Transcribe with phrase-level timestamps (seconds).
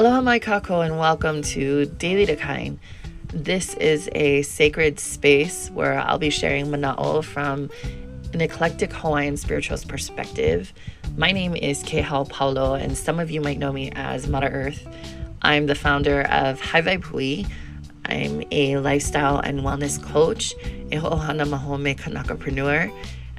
[0.00, 2.78] Aloha mai kako and welcome to Daily Dakain.
[3.34, 7.68] This is a sacred space where I'll be sharing mana'o from
[8.32, 10.72] an eclectic Hawaiian spiritualist perspective.
[11.18, 14.88] My name is Kehau Paulo, and some of you might know me as Mother Earth.
[15.42, 17.44] I'm the founder of High Hui.
[18.06, 20.54] I'm a lifestyle and wellness coach,
[20.90, 22.90] a Ho'ohana Mahome Kanakapreneur,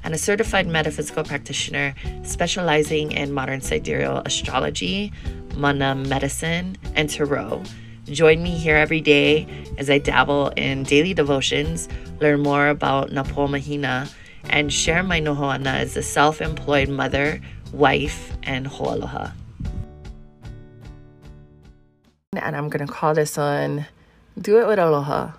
[0.04, 5.12] and a certified metaphysical practitioner specializing in modern sidereal astrology,
[5.56, 7.64] mana medicine, and tarot.
[8.06, 9.48] Join me here every day
[9.78, 11.88] as I dabble in daily devotions,
[12.20, 14.10] learn more about Napo Mahina,
[14.50, 19.32] and share my nohoana as a self employed mother, wife, and ho'aloha.
[22.34, 23.86] And I'm going to call this one
[24.40, 25.32] Do It With Aloha.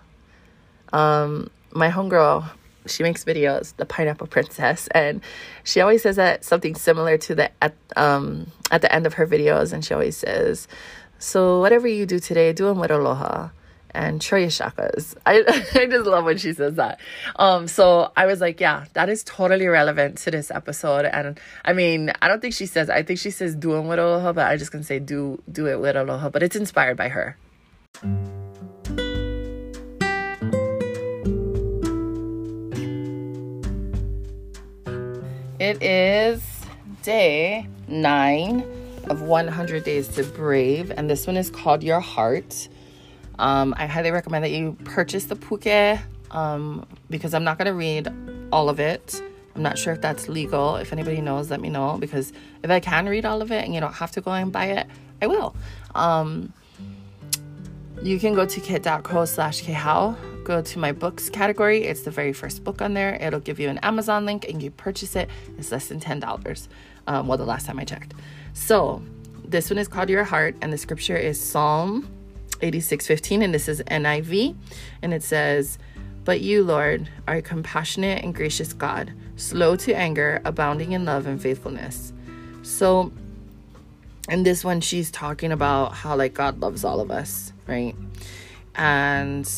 [0.92, 2.48] Um, my homegirl,
[2.86, 5.20] she makes videos, the Pineapple Princess, and
[5.64, 9.26] she always says that something similar to the at um at the end of her
[9.26, 10.68] videos, and she always says,
[11.18, 13.50] "So whatever you do today, do them with aloha."
[13.94, 15.16] And Troya Shakas.
[15.26, 15.42] I,
[15.78, 16.98] I just love when she says that.
[17.36, 21.04] Um, so I was like, yeah, that is totally relevant to this episode.
[21.04, 23.98] And I mean, I don't think she says, I think she says do it with
[23.98, 26.30] aloha, but I just gonna say do do it with aloha.
[26.30, 27.36] But it's inspired by her.
[35.62, 36.42] It is
[37.04, 38.64] day nine
[39.04, 42.68] of 100 Days to Brave, and this one is called Your Heart.
[43.38, 46.00] Um, I highly recommend that you purchase the puke
[46.32, 48.08] um, because I'm not going to read
[48.50, 49.22] all of it.
[49.54, 50.74] I'm not sure if that's legal.
[50.74, 52.32] If anybody knows, let me know because
[52.64, 54.64] if I can read all of it and you don't have to go and buy
[54.64, 54.88] it,
[55.22, 55.54] I will.
[55.94, 56.52] Um,
[58.02, 61.84] you can go to kit.co slash kehau go to my books category.
[61.84, 63.14] It's the very first book on there.
[63.20, 65.28] It'll give you an Amazon link and you purchase it.
[65.58, 66.68] It's less than $10.
[67.06, 68.14] Um, well, the last time I checked.
[68.54, 69.02] So
[69.44, 72.08] this one is called Your Heart, and the scripture is Psalm
[72.62, 74.54] 86:15, and this is NIV,
[75.02, 75.78] and it says,
[76.24, 81.26] But you, Lord, are a compassionate and gracious God, slow to anger, abounding in love
[81.26, 82.12] and faithfulness.
[82.62, 83.12] So
[84.28, 87.94] in this one, she's talking about how like God loves all of us, right?
[88.76, 89.50] And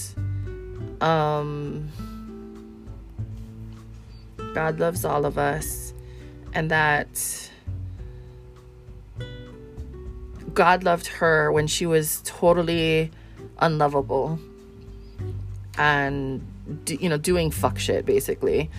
[1.05, 1.91] um,
[4.55, 5.93] God loves all of us,
[6.55, 7.51] and that
[10.55, 13.11] God loved her when she was totally
[13.59, 14.39] unlovable
[15.77, 16.45] and
[16.87, 18.71] you know doing fuck shit basically,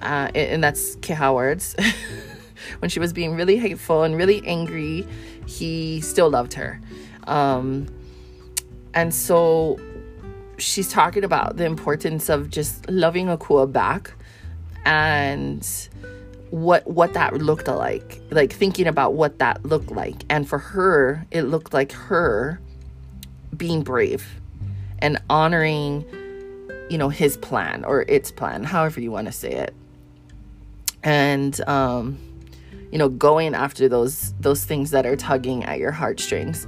[0.00, 1.76] uh, and that's K Howard's.
[2.78, 5.06] when she was being really hateful and really angry,
[5.46, 6.80] he still loved her.
[7.24, 7.88] Um,
[8.94, 9.78] and so
[10.58, 14.12] she's talking about the importance of just loving Akua back
[14.84, 15.88] and
[16.50, 20.24] what what that looked like like thinking about what that looked like.
[20.28, 22.60] And for her it looked like her
[23.56, 24.40] being brave
[24.98, 26.04] and honoring
[26.90, 29.74] you know his plan or its plan however you want to say it.
[31.02, 32.18] And um
[32.90, 36.66] you know going after those those things that are tugging at your heartstrings.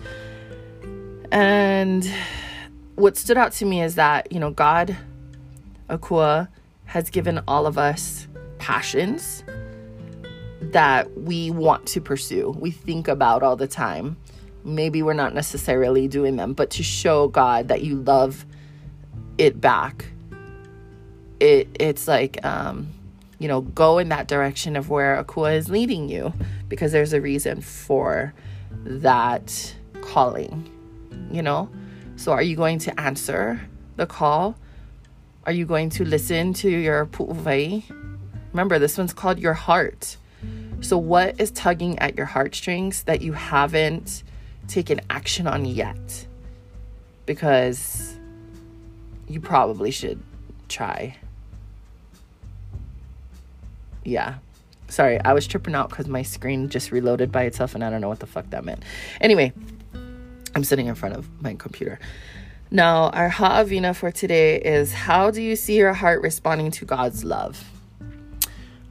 [1.32, 2.06] And
[3.00, 4.96] what stood out to me is that, you know, God,
[5.88, 6.48] Akua,
[6.84, 8.28] has given all of us
[8.58, 9.42] passions
[10.60, 14.16] that we want to pursue, we think about all the time.
[14.64, 18.44] Maybe we're not necessarily doing them, but to show God that you love
[19.38, 20.04] it back,
[21.40, 22.88] it it's like um,
[23.38, 26.34] you know, go in that direction of where Akua is leading you
[26.68, 28.34] because there's a reason for
[28.84, 30.68] that calling,
[31.32, 31.70] you know?
[32.20, 33.66] So, are you going to answer
[33.96, 34.54] the call?
[35.46, 37.82] Are you going to listen to your pu'uvai?
[38.52, 40.18] Remember, this one's called your heart.
[40.82, 44.22] So, what is tugging at your heartstrings that you haven't
[44.68, 46.26] taken action on yet?
[47.24, 48.18] Because
[49.26, 50.22] you probably should
[50.68, 51.16] try.
[54.04, 54.34] Yeah.
[54.88, 58.02] Sorry, I was tripping out because my screen just reloaded by itself and I don't
[58.02, 58.82] know what the fuck that meant.
[59.22, 59.54] Anyway,
[60.54, 61.98] I'm sitting in front of my computer.
[62.70, 67.24] Now, our Ha'avina for today is How do you see your heart responding to God's
[67.24, 67.64] love?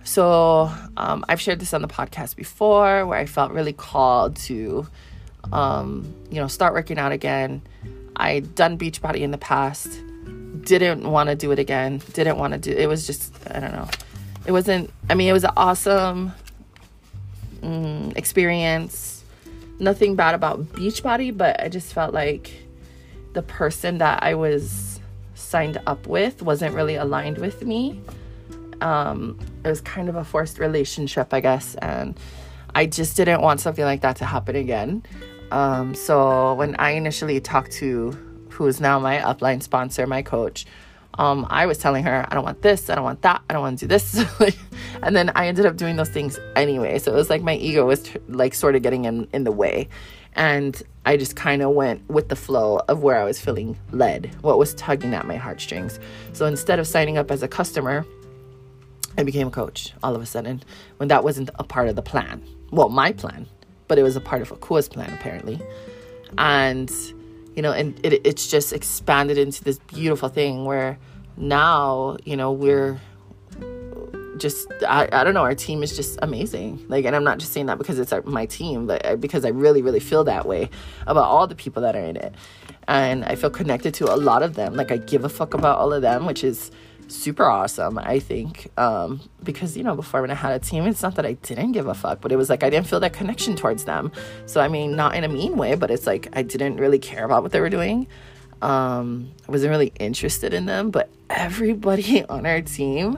[0.04, 4.88] So, um, I've shared this on the podcast before where I felt really called to,
[5.54, 7.62] um, you know, start working out again.
[8.16, 10.02] I'd done Beachbody in the past,
[10.62, 12.88] didn't want to do it again, didn't want to do it.
[12.88, 13.88] was just, I don't know.
[14.46, 16.34] It wasn't, I mean, it was an awesome
[17.62, 19.19] mm, experience
[19.80, 22.52] nothing bad about Beachbody, but I just felt like
[23.34, 25.00] the person that I was
[25.36, 28.02] signed up with wasn't really aligned with me.
[28.82, 32.18] Um, it was kind of a forced relationship, I guess, and
[32.76, 35.04] I just didn't want something like that to happen again.
[35.52, 38.12] Um, so when I initially talked to
[38.50, 40.66] who is now my upline sponsor, my coach,
[41.16, 43.62] um, I was telling her, I don't want this, I don't want that, I don't
[43.62, 44.24] want to do this.
[45.04, 47.00] and then I ended up doing those things anyway.
[47.00, 49.90] So it was like my ego was like sort of getting in, in the way.
[50.36, 54.34] And I just kind of went with the flow of where I was feeling led,
[54.42, 56.00] what was tugging at my heartstrings.
[56.34, 58.06] So instead of signing up as a customer,
[59.18, 60.64] I became a coach all of a sudden
[60.98, 62.42] when that wasn't a part of the plan.
[62.72, 63.48] Well, my plan,
[63.88, 65.60] but it was a part of Akua's plan apparently.
[66.38, 66.90] And
[67.60, 70.98] you know, and it, it's just expanded into this beautiful thing where
[71.36, 73.02] now, you know, we're
[74.38, 76.86] just I, I don't know our team is just amazing.
[76.88, 79.44] Like and i'm not just saying that because it's our, my team but uh, because
[79.44, 80.70] i really really feel that way
[81.06, 82.34] about all the people that are in it.
[82.88, 84.76] And i feel connected to a lot of them.
[84.76, 86.72] Like i give a fuck about all of them which is
[87.10, 88.70] super awesome, I think.
[88.78, 91.74] Um, because, you know, before when I had a team, it's not that I didn't
[91.74, 94.12] give a fuck, but it was like I didn't feel that connection towards them.
[94.46, 97.26] So, I mean, not in a mean way, but it's like I didn't really care
[97.26, 98.08] about what they were doing.
[98.62, 103.18] Um, I wasn't really interested in them, but everybody on our team,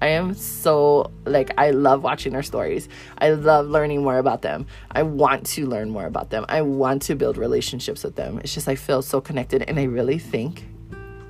[0.00, 2.88] I am so like I love watching their stories.
[3.18, 4.66] I love learning more about them.
[4.92, 6.46] I want to learn more about them.
[6.48, 8.38] I want to build relationships with them.
[8.38, 10.64] It's just I feel so connected and I really think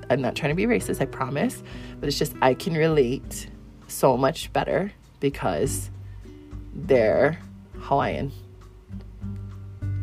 [0.09, 1.61] I'm not trying to be racist, I promise,
[1.99, 3.49] but it's just I can relate
[3.87, 5.89] so much better because
[6.73, 7.39] they're
[7.79, 8.31] Hawaiian.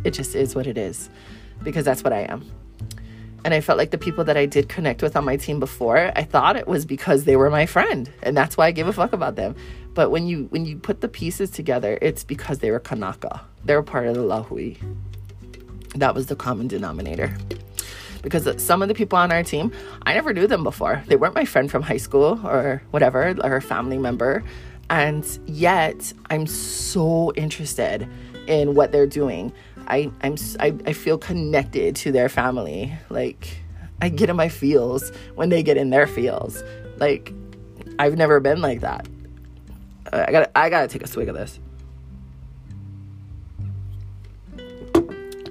[0.04, 1.10] It just is what it is
[1.62, 2.48] because that's what I am.
[3.44, 6.12] And I felt like the people that I did connect with on my team before,
[6.16, 8.92] I thought it was because they were my friend and that's why I gave a
[8.92, 9.54] fuck about them.
[9.94, 13.40] But when you when you put the pieces together, it's because they were Kanaka.
[13.64, 14.76] They're part of the Lahui.
[15.94, 17.36] That was the common denominator
[18.26, 19.70] because some of the people on our team,
[20.02, 21.00] I never knew them before.
[21.06, 24.42] They weren't my friend from high school or whatever, or a family member.
[24.90, 28.08] And yet, I'm so interested
[28.48, 29.52] in what they're doing.
[29.86, 32.92] I, I'm, I, I feel connected to their family.
[33.10, 33.58] Like,
[34.02, 36.64] I get in my feels when they get in their feels.
[36.96, 37.32] Like,
[38.00, 39.06] I've never been like that.
[40.12, 41.60] Uh, I gotta, I gotta take a swig of this.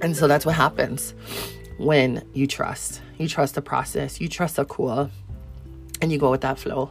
[0.02, 1.14] And so that's what happens
[1.78, 3.02] when you trust.
[3.18, 5.10] You trust the process, you trust Akua,
[6.00, 6.90] and you go with that flow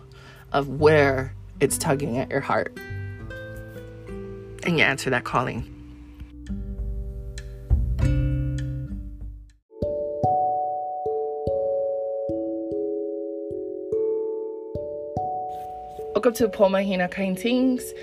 [0.51, 2.77] of where it's tugging at your heart.
[4.63, 5.71] And you answer that calling.
[16.13, 17.93] Welcome to Pomahina Kaintings.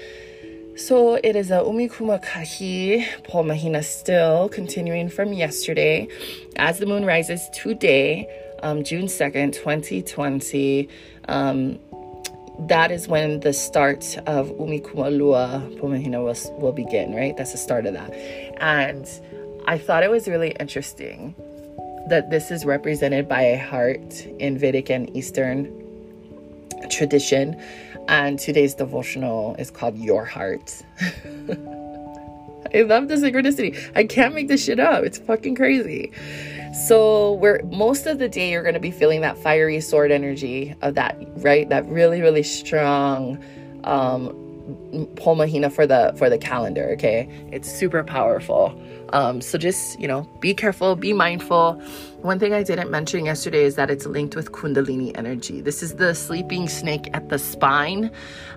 [0.77, 6.09] So it is a Umikuma Kahi Pomahina still continuing from yesterday.
[6.57, 8.27] As the moon rises today,
[8.63, 10.89] um, June 2nd, 2020,
[11.29, 11.79] um,
[12.69, 17.37] that is when the start of Umikuma Lua Pomahina will, will begin, right?
[17.37, 18.15] That's the start of that.
[18.59, 19.07] And
[19.67, 21.35] I thought it was really interesting
[22.09, 25.83] that this is represented by a heart in Vedic and Eastern
[26.89, 27.61] tradition
[28.09, 30.83] and today's devotional is called Your Heart.
[32.75, 33.77] I love the synchronicity.
[33.95, 35.05] I can't make this shit up.
[35.05, 36.11] It's fucking crazy.
[36.87, 40.75] So, we're most of the day you're going to be feeling that fiery sword energy
[40.81, 41.69] of that, right?
[41.69, 43.43] That really, really strong
[43.85, 44.52] um,
[45.15, 46.91] Pomahina for the for the calendar.
[46.93, 48.81] Okay, it's super powerful.
[49.13, 51.75] Um, so just, you know, be careful, be mindful.
[52.23, 55.61] One thing I didn't mention yesterday is that it's linked with Kundalini energy.
[55.61, 58.11] This is the sleeping snake at the spine,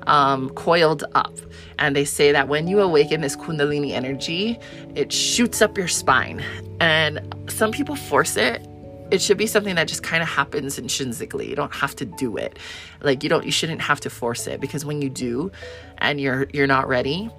[0.08, 1.34] um, coiled up.
[1.78, 4.58] And they say that when you awaken this Kundalini energy,
[4.96, 6.44] it shoots up your spine.
[6.80, 8.66] And some people force it
[9.12, 11.50] it should be something that just kind of happens intrinsically.
[11.50, 12.58] You don't have to do it.
[13.02, 15.52] Like you don't you shouldn't have to force it because when you do
[15.98, 17.30] and you're you're not ready,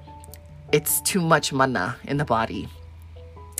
[0.73, 2.69] it's too much mana in the body.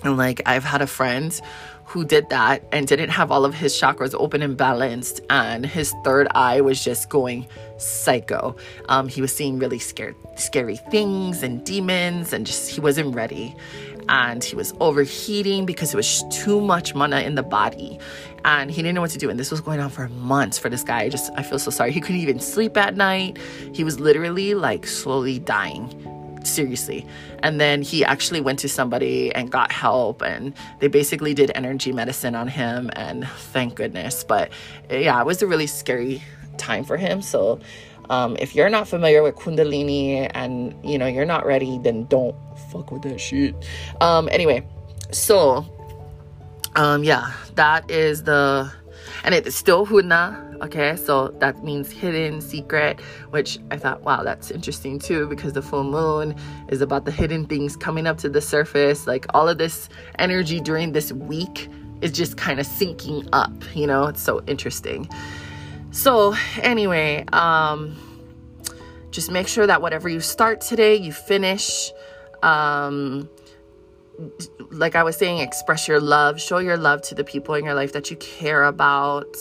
[0.05, 1.39] And like I've had a friend
[1.87, 5.95] who did that and didn't have all of his chakras open and balanced, and his
[6.05, 7.47] third eye was just going
[7.79, 8.57] psycho.
[8.89, 13.55] Um, he was seeing really scared, scary things and demons, and just he wasn't ready.
[14.09, 17.99] And he was overheating because it was too much mana in the body,
[18.45, 19.31] and he didn't know what to do.
[19.31, 21.03] And this was going on for months for this guy.
[21.03, 21.93] I just I feel so sorry.
[21.93, 23.39] He couldn't even sleep at night.
[23.73, 26.16] He was literally like slowly dying
[26.47, 27.07] seriously.
[27.43, 31.93] And then he actually went to somebody and got help, and they basically did energy
[31.93, 34.25] medicine on him, and thank goodness.
[34.25, 34.51] But
[34.91, 36.23] yeah, it was a really scary
[36.57, 37.23] time for him.
[37.23, 37.61] So
[38.11, 42.37] um, if you're not familiar with Kundalini and you know you're not ready, then don't
[42.71, 43.55] fuck with that shit.
[44.01, 44.67] Um, anyway,
[45.11, 45.67] so
[46.77, 48.71] um, yeah, that is the
[49.27, 54.51] and it's still Huna Okay, so that means hidden, secret, which I thought, wow, that's
[54.51, 56.35] interesting too, because the full moon
[56.69, 59.07] is about the hidden things coming up to the surface.
[59.07, 61.69] Like all of this energy during this week
[62.01, 65.09] is just kind of syncing up, you know, it's so interesting.
[65.91, 67.97] So, anyway, um,
[69.11, 71.93] just make sure that whatever you start today, you finish.
[72.43, 73.29] Um,
[74.71, 77.75] like I was saying, express your love, show your love to the people in your
[77.75, 79.37] life that you care about.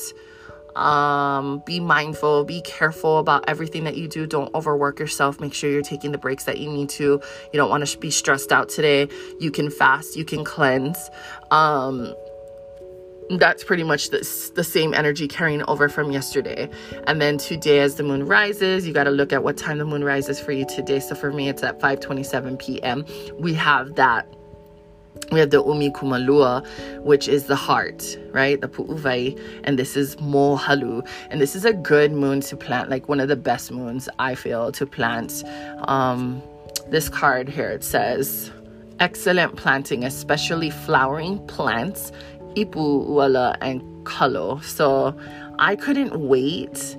[0.76, 4.28] Um, be mindful, be careful about everything that you do.
[4.28, 5.40] Don't overwork yourself.
[5.40, 7.04] Make sure you're taking the breaks that you need to.
[7.04, 9.08] You don't want to be stressed out today.
[9.40, 11.10] You can fast, you can cleanse.
[11.50, 12.14] Um,
[13.30, 16.70] that's pretty much the, the same energy carrying over from yesterday.
[17.08, 19.86] And then today, as the moon rises, you got to look at what time the
[19.86, 21.00] moon rises for you today.
[21.00, 23.06] So for me, it's at 5:27 p.m.
[23.40, 24.28] We have that
[25.32, 26.66] we have the Umi Kumalua,
[27.04, 28.60] which is the heart, right?
[28.60, 29.40] The Pu'uvai.
[29.64, 31.08] And this is Mohalu.
[31.30, 34.36] And this is a good moon to plant, like one of the best moons, I
[34.36, 35.44] feel, to plant.
[35.88, 36.42] Um,
[36.90, 38.52] this card here, it says,
[39.00, 42.12] excellent planting, especially flowering plants,
[42.56, 44.60] Ipu, and Kalo.
[44.60, 45.18] So
[45.60, 46.98] I couldn't wait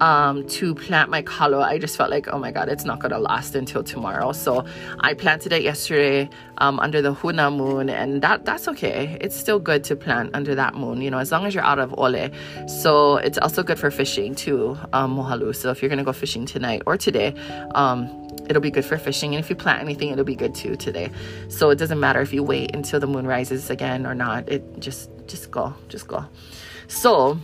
[0.00, 1.60] um, to plant my kalo.
[1.60, 4.32] I just felt like, oh my God, it's not to last until tomorrow.
[4.32, 4.64] So
[5.00, 9.16] I planted it yesterday um, under the Huna moon, and that that's okay.
[9.20, 11.78] It's still good to plant under that moon, you know, as long as you're out
[11.78, 12.30] of ole.
[12.66, 15.54] So it's also good for fishing too, um, mohalu.
[15.54, 17.34] So if you're to go fishing tonight or today,
[17.74, 18.08] um,
[18.48, 19.34] it'll be good for fishing.
[19.34, 21.10] And if you plant anything, it'll be good too today.
[21.48, 24.48] So it doesn't matter if you wait until the moon rises again or not.
[24.48, 26.24] It just, just go, just go.
[26.88, 27.38] So,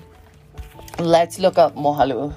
[1.06, 2.34] let's look up Mohalu.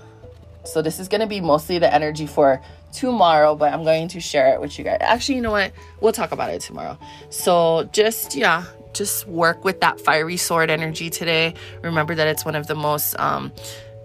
[0.65, 2.61] So this is going to be mostly the energy for
[2.93, 4.97] tomorrow, but I'm going to share it with you guys.
[5.01, 5.73] Actually, you know what?
[5.99, 6.97] We'll talk about it tomorrow.
[7.29, 11.55] So just, yeah, just work with that fiery sword energy today.
[11.81, 13.51] Remember that it's one of the most um,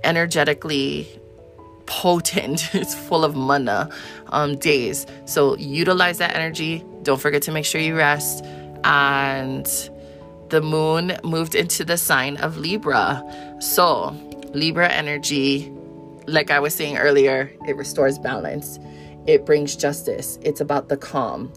[0.03, 1.07] energetically
[1.87, 3.91] potent, it's full of mana
[4.29, 5.07] um, days.
[5.27, 6.85] So utilize that energy.
[7.03, 8.45] Don't forget to make sure you rest.
[8.85, 9.67] And
[10.49, 13.23] the moon moved into the sign of Libra.
[13.61, 14.17] So,
[14.55, 15.73] Libra energy,
[16.27, 18.79] like I was saying earlier, it restores balance,
[19.27, 21.53] it brings justice, it's about the calm.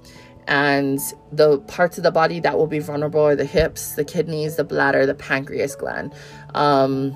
[0.47, 0.99] And
[1.31, 4.63] the parts of the body that will be vulnerable are the hips, the kidneys, the
[4.63, 6.13] bladder, the pancreas gland.
[6.55, 7.15] Um,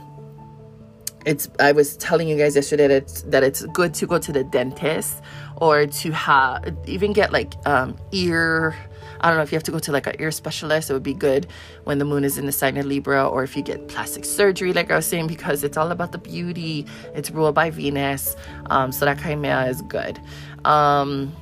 [1.25, 4.31] it's I was telling you guys yesterday that it's, that it's good to go to
[4.31, 5.21] the dentist
[5.57, 8.75] or to have even get like um, ear
[9.25, 11.01] I don't know if you have to go to like an ear specialist, it would
[11.01, 11.47] be good
[11.85, 14.71] when the moon is in the sign of Libra, or if you get plastic surgery,
[14.71, 16.85] like I was saying, because it's all about the beauty.
[17.15, 18.35] It's ruled by Venus.
[18.67, 20.21] Um, so that Kaimea is good.
[20.63, 21.35] Um,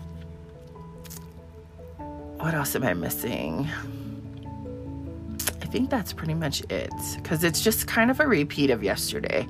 [2.37, 3.67] what else am I missing?
[5.61, 9.45] I think that's pretty much it because it's just kind of a repeat of yesterday.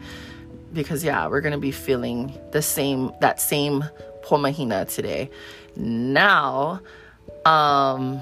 [0.73, 3.83] Because yeah, we're gonna be feeling the same that same
[4.23, 5.29] pomahina today.
[5.75, 6.81] Now,
[7.46, 8.22] um,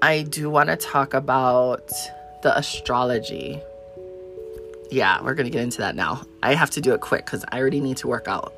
[0.00, 1.90] I do want to talk about
[2.42, 3.60] the astrology.
[4.90, 6.22] Yeah, we're going to get into that now.
[6.42, 8.52] I have to do it quick because I already need to work out.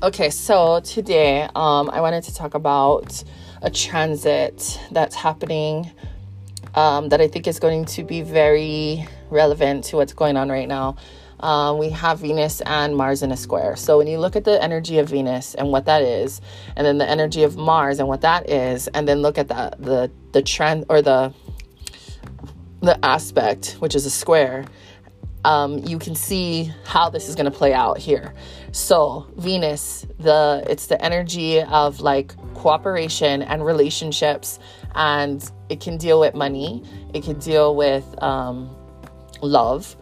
[0.00, 3.22] Okay, so today um, I wanted to talk about
[3.62, 5.90] a transit that's happening
[6.78, 10.68] um, that I think is going to be very relevant to what's going on right
[10.68, 10.94] now.
[11.40, 13.74] Um, we have Venus and Mars in a square.
[13.74, 16.40] So when you look at the energy of Venus and what that is,
[16.76, 19.72] and then the energy of Mars and what that is, and then look at the
[19.80, 21.34] the the trend or the
[22.80, 24.64] the aspect, which is a square,
[25.44, 28.34] um, you can see how this is going to play out here.
[28.72, 34.58] So Venus, the it's the energy of like cooperation and relationships,
[34.94, 36.82] and it can deal with money.
[37.14, 38.74] It can deal with um,
[39.40, 39.96] love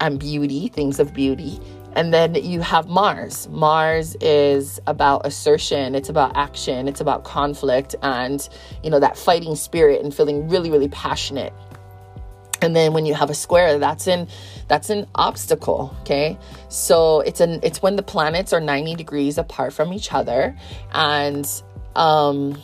[0.00, 1.58] and beauty, things of beauty.
[1.94, 3.48] And then you have Mars.
[3.48, 8.46] Mars is about assertion, it's about action, it's about conflict and,
[8.84, 11.54] you know, that fighting spirit and feeling really, really passionate
[12.62, 14.28] and then when you have a square that's in
[14.68, 16.38] that's an obstacle okay?
[16.68, 20.56] So it's an it's when the planets are 90 degrees apart from each other
[20.92, 21.46] and
[21.94, 22.60] um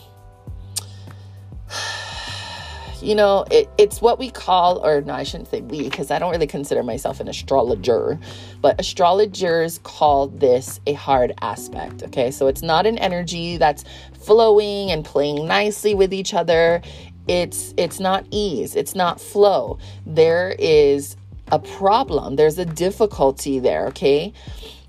[3.01, 6.21] you know it, it's what we call or no i shouldn't say we because i
[6.21, 8.17] don't really consider myself an astrologer
[8.61, 12.31] but astrologers call this a hard aspect okay?
[12.31, 13.85] So it's not an energy that's
[14.25, 16.81] flowing and playing nicely with each other
[17.29, 21.17] it's it's not ease it's not flow there is
[21.53, 24.33] a problem there's a difficulty there okay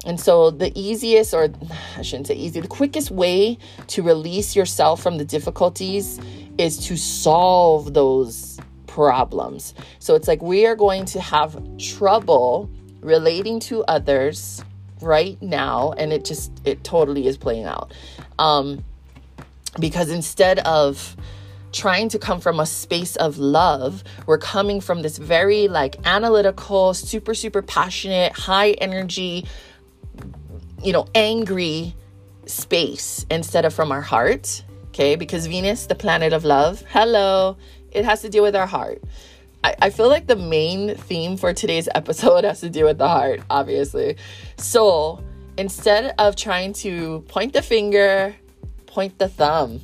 [0.05, 1.49] And so, the easiest, or
[1.97, 6.19] I shouldn't say easy, the quickest way to release yourself from the difficulties
[6.57, 9.73] is to solve those problems.
[9.99, 12.69] So, it's like we are going to have trouble
[13.01, 14.63] relating to others
[15.01, 17.93] right now, and it just, it totally is playing out.
[18.39, 18.83] Um,
[19.79, 21.15] because instead of
[21.73, 26.93] trying to come from a space of love, we're coming from this very like analytical,
[26.93, 29.45] super, super passionate, high energy,
[30.81, 31.95] you know, angry
[32.45, 34.63] space instead of from our heart.
[34.89, 37.57] Okay, because Venus, the planet of love, hello,
[37.91, 39.01] it has to do with our heart.
[39.63, 43.07] I, I feel like the main theme for today's episode has to do with the
[43.07, 44.17] heart, obviously.
[44.57, 45.23] So
[45.57, 48.35] instead of trying to point the finger,
[48.85, 49.81] point the thumb.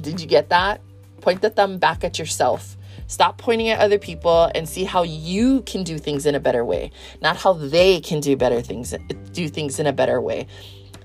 [0.00, 0.80] Did you get that?
[1.20, 2.76] Point the thumb back at yourself.
[3.06, 6.64] Stop pointing at other people and see how you can do things in a better
[6.64, 6.90] way,
[7.22, 8.94] not how they can do better things,
[9.32, 10.46] do things in a better way.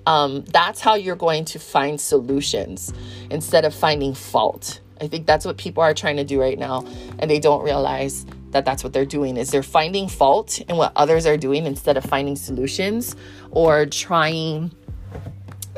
[0.06, 2.94] Um, that's how you're going to find solutions
[3.30, 4.82] instead of finding fault.
[5.00, 6.86] I think that's what people are trying to do right now,
[7.20, 10.94] and they don't realize that that's what they're doing is they're finding fault in what
[10.96, 13.16] others are doing instead of finding solutions
[13.52, 14.72] or trying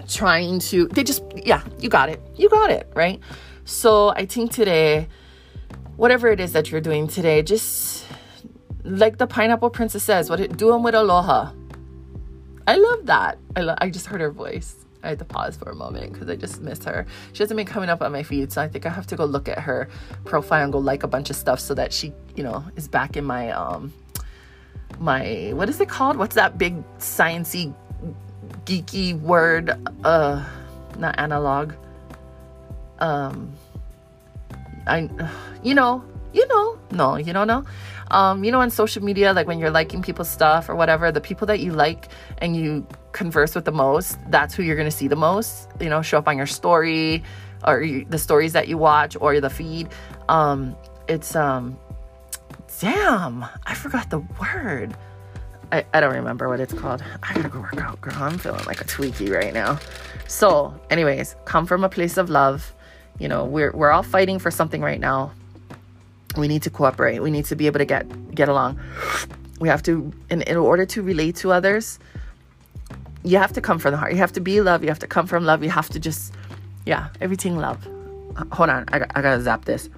[0.07, 3.19] trying to they just yeah you got it you got it right
[3.65, 5.07] so i think today
[5.97, 8.05] whatever it is that you're doing today, just
[8.83, 11.51] like the pineapple princess says, what it, do them with aloha.
[12.67, 13.37] I love that.
[13.55, 14.75] I, lo- I just heard her voice.
[15.03, 17.05] I had to pause for a moment because I just miss her.
[17.33, 19.23] She hasn't been coming up on my feed, so I think I have to go
[19.25, 19.87] look at her
[20.23, 23.15] profile and go like a bunch of stuff so that she, you know, is back
[23.15, 23.93] in my um
[24.97, 26.17] my what is it called?
[26.17, 27.71] What's that big sciency
[28.65, 29.77] geeky word?
[30.03, 30.43] Uh
[30.97, 31.73] not analog.
[32.99, 33.53] Um
[34.87, 35.09] I,
[35.63, 37.65] you know, you know, no, you don't know.
[38.11, 41.21] Um, you know, on social media, like when you're liking people's stuff or whatever, the
[41.21, 45.07] people that you like and you converse with the most, that's who you're gonna see
[45.07, 45.69] the most.
[45.79, 47.23] You know, show up on your story
[47.65, 49.89] or you, the stories that you watch or the feed.
[50.29, 50.75] Um,
[51.07, 51.77] it's um,
[52.79, 54.95] damn, I forgot the word.
[55.71, 57.03] I, I don't remember what it's called.
[57.23, 58.13] I gotta go work out, girl.
[58.17, 59.79] I'm feeling like a tweaky right now.
[60.27, 62.74] So, anyways, come from a place of love
[63.19, 65.31] you know, we're we're all fighting for something right now.
[66.37, 67.19] We need to cooperate.
[67.19, 68.79] We need to be able to get get along.
[69.59, 71.99] We have to in, in order to relate to others,
[73.23, 74.11] you have to come from the heart.
[74.11, 74.83] You have to be love.
[74.83, 75.63] You have to come from love.
[75.63, 76.33] You have to just
[76.85, 77.87] yeah, everything love.
[78.51, 78.85] Hold on.
[78.91, 79.89] I, I gotta zap this.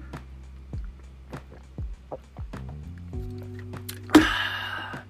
[4.14, 5.02] I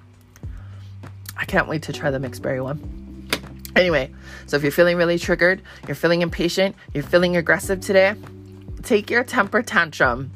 [1.47, 2.98] can't wait to try the mixed berry one.
[3.79, 4.13] Anyway,
[4.47, 8.17] so if you're feeling really triggered, you're feeling impatient, you're feeling aggressive today,
[8.83, 10.33] take your temper tantrum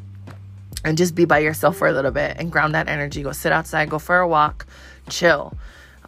[0.84, 3.20] and just be by yourself for a little bit and ground that energy.
[3.22, 4.66] Go sit outside, go for a walk,
[5.08, 5.56] chill.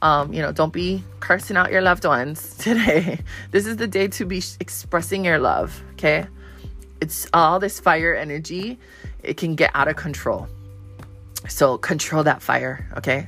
[0.00, 3.18] Um, you know, don't be cursing out your loved ones today.
[3.50, 6.28] this is the day to be expressing your love, okay?
[7.00, 8.78] It's all this fire energy,
[9.24, 10.46] it can get out of control.
[11.48, 13.26] So control that fire, okay?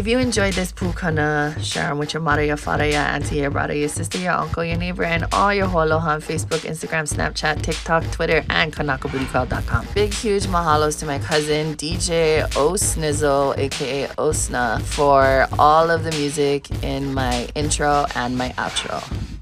[0.00, 3.50] If you enjoyed this pukana, share them with your mother, your father, your auntie, your
[3.50, 7.60] brother, your sister, your uncle, your neighbor, and all your holoha on Facebook, Instagram, Snapchat,
[7.60, 9.86] TikTok, Twitter, and kanakabootycloud.com.
[9.94, 16.70] Big, huge mahalos to my cousin, DJ Osnizzle, aka Osna, for all of the music
[16.82, 19.39] in my intro and my outro.